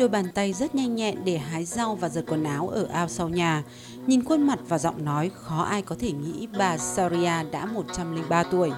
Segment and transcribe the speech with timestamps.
[0.00, 3.08] đôi bàn tay rất nhanh nhẹn để hái rau và giật quần áo ở ao
[3.08, 3.62] sau nhà.
[4.06, 8.42] Nhìn khuôn mặt và giọng nói, khó ai có thể nghĩ bà Saria đã 103
[8.42, 8.70] tuổi.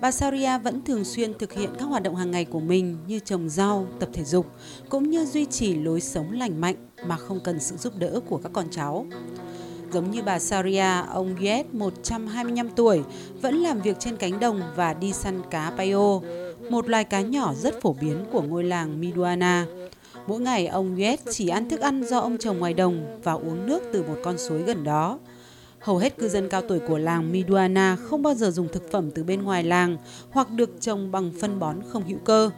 [0.00, 3.18] Bà Saria vẫn thường xuyên thực hiện các hoạt động hàng ngày của mình như
[3.18, 4.46] trồng rau, tập thể dục,
[4.88, 8.36] cũng như duy trì lối sống lành mạnh mà không cần sự giúp đỡ của
[8.36, 9.06] các con cháu.
[9.92, 13.02] Giống như bà Saria, ông Yed, 125 tuổi,
[13.42, 16.20] vẫn làm việc trên cánh đồng và đi săn cá payo,
[16.70, 19.66] một loài cá nhỏ rất phổ biến của ngôi làng Miduana.
[20.30, 23.66] Mỗi ngày ông Yết chỉ ăn thức ăn do ông trồng ngoài đồng và uống
[23.66, 25.18] nước từ một con suối gần đó.
[25.80, 29.10] Hầu hết cư dân cao tuổi của làng Miduana không bao giờ dùng thực phẩm
[29.10, 29.96] từ bên ngoài làng
[30.30, 32.50] hoặc được trồng bằng phân bón không hữu cơ.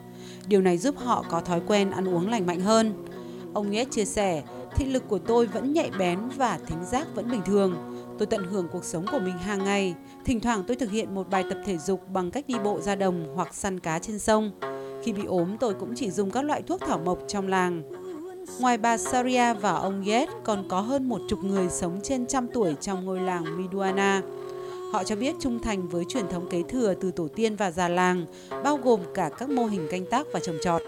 [0.46, 2.92] Điều này giúp họ có thói quen ăn uống lành mạnh hơn.
[3.54, 4.42] Ông Yết chia sẻ,
[4.74, 7.76] thị lực của tôi vẫn nhạy bén và thính giác vẫn bình thường.
[8.18, 9.94] Tôi tận hưởng cuộc sống của mình hàng ngày.
[10.24, 12.94] Thỉnh thoảng tôi thực hiện một bài tập thể dục bằng cách đi bộ ra
[12.94, 14.50] đồng hoặc săn cá trên sông.
[15.02, 17.82] Khi bị ốm, tôi cũng chỉ dùng các loại thuốc thảo mộc trong làng.
[18.60, 22.48] Ngoài bà Saria và ông Yet, còn có hơn một chục người sống trên trăm
[22.48, 24.22] tuổi trong ngôi làng Miduana.
[24.92, 27.88] Họ cho biết trung thành với truyền thống kế thừa từ tổ tiên và già
[27.88, 28.26] làng,
[28.64, 30.82] bao gồm cả các mô hình canh tác và trồng trọt.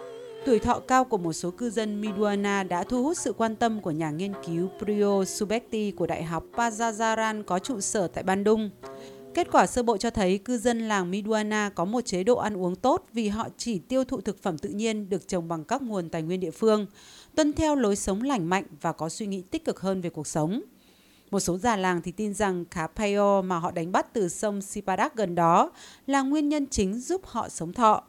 [0.47, 3.81] Tuổi thọ cao của một số cư dân Miduana đã thu hút sự quan tâm
[3.81, 8.71] của nhà nghiên cứu Priyo Subekti của Đại học Pajajaran có trụ sở tại Bandung.
[9.35, 12.57] Kết quả sơ bộ cho thấy cư dân làng Miduana có một chế độ ăn
[12.57, 15.83] uống tốt vì họ chỉ tiêu thụ thực phẩm tự nhiên được trồng bằng các
[15.83, 16.87] nguồn tài nguyên địa phương,
[17.35, 20.27] tuân theo lối sống lành mạnh và có suy nghĩ tích cực hơn về cuộc
[20.27, 20.63] sống.
[21.31, 24.63] Một số già làng thì tin rằng cá payo mà họ đánh bắt từ sông
[24.63, 25.71] Sipadak gần đó
[26.07, 28.03] là nguyên nhân chính giúp họ sống thọ.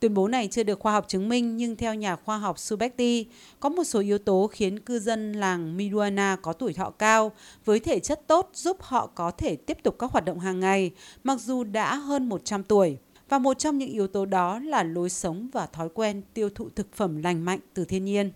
[0.00, 3.26] Tuyên bố này chưa được khoa học chứng minh nhưng theo nhà khoa học Subekti,
[3.60, 7.32] có một số yếu tố khiến cư dân làng Miduana có tuổi thọ cao
[7.64, 10.90] với thể chất tốt giúp họ có thể tiếp tục các hoạt động hàng ngày
[11.24, 12.98] mặc dù đã hơn 100 tuổi.
[13.28, 16.68] Và một trong những yếu tố đó là lối sống và thói quen tiêu thụ
[16.76, 18.32] thực phẩm lành mạnh từ thiên nhiên.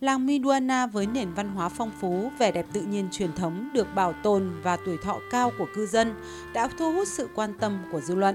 [0.00, 3.86] Làng Miduana với nền văn hóa phong phú, vẻ đẹp tự nhiên truyền thống được
[3.94, 6.14] bảo tồn và tuổi thọ cao của cư dân
[6.54, 8.34] đã thu hút sự quan tâm của dư luận.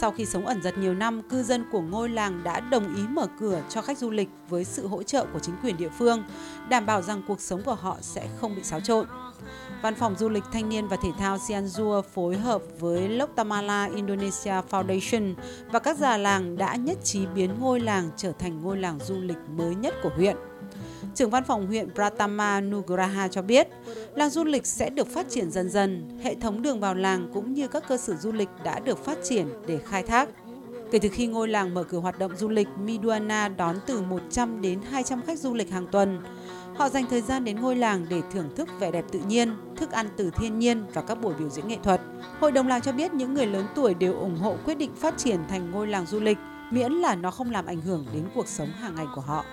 [0.00, 3.02] Sau khi sống ẩn giật nhiều năm, cư dân của ngôi làng đã đồng ý
[3.08, 6.24] mở cửa cho khách du lịch với sự hỗ trợ của chính quyền địa phương,
[6.68, 9.06] đảm bảo rằng cuộc sống của họ sẽ không bị xáo trộn.
[9.82, 14.54] Văn phòng du lịch thanh niên và thể thao Cianjur phối hợp với Loktamala Indonesia
[14.70, 15.34] Foundation
[15.72, 19.20] và các già làng đã nhất trí biến ngôi làng trở thành ngôi làng du
[19.20, 20.36] lịch mới nhất của huyện.
[21.16, 23.68] Trưởng văn phòng huyện Pratama Nugraha cho biết,
[24.14, 27.52] làng du lịch sẽ được phát triển dần dần, hệ thống đường vào làng cũng
[27.52, 30.28] như các cơ sở du lịch đã được phát triển để khai thác.
[30.90, 34.60] Kể từ khi ngôi làng mở cửa hoạt động du lịch, Miduana đón từ 100
[34.62, 36.20] đến 200 khách du lịch hàng tuần.
[36.74, 39.90] Họ dành thời gian đến ngôi làng để thưởng thức vẻ đẹp tự nhiên, thức
[39.90, 42.00] ăn từ thiên nhiên và các buổi biểu diễn nghệ thuật.
[42.40, 45.18] Hội đồng làng cho biết những người lớn tuổi đều ủng hộ quyết định phát
[45.18, 46.38] triển thành ngôi làng du lịch,
[46.70, 49.44] miễn là nó không làm ảnh hưởng đến cuộc sống hàng ngày của họ.